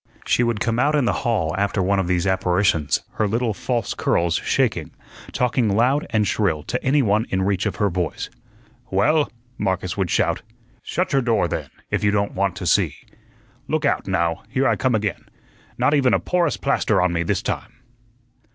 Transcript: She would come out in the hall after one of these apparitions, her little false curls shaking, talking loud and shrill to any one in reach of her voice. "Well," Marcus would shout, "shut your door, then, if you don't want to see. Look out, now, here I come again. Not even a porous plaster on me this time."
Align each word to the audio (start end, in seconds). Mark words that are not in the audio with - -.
She 0.25 0.41
would 0.41 0.59
come 0.59 0.79
out 0.79 0.95
in 0.95 1.05
the 1.05 1.13
hall 1.21 1.53
after 1.59 1.79
one 1.79 1.99
of 1.99 2.07
these 2.07 2.25
apparitions, 2.25 3.01
her 3.17 3.27
little 3.27 3.53
false 3.53 3.93
curls 3.93 4.33
shaking, 4.33 4.89
talking 5.31 5.69
loud 5.75 6.07
and 6.09 6.25
shrill 6.25 6.63
to 6.63 6.83
any 6.83 7.03
one 7.03 7.27
in 7.29 7.43
reach 7.43 7.67
of 7.67 7.75
her 7.75 7.87
voice. 7.87 8.27
"Well," 8.89 9.31
Marcus 9.59 9.97
would 9.97 10.09
shout, 10.09 10.41
"shut 10.81 11.13
your 11.13 11.21
door, 11.21 11.47
then, 11.47 11.69
if 11.91 12.03
you 12.03 12.09
don't 12.09 12.33
want 12.33 12.55
to 12.55 12.65
see. 12.65 12.95
Look 13.67 13.85
out, 13.85 14.07
now, 14.07 14.41
here 14.49 14.67
I 14.67 14.75
come 14.75 14.95
again. 14.95 15.29
Not 15.77 15.93
even 15.93 16.15
a 16.15 16.19
porous 16.19 16.57
plaster 16.57 16.99
on 16.99 17.13
me 17.13 17.21
this 17.21 17.43
time." 17.43 17.73